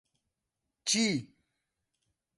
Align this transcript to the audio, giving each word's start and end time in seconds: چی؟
چی؟ 0.87 1.03